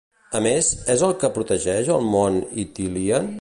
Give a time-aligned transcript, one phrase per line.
[0.37, 3.29] A més, és el que protegeix el mont Ithilien?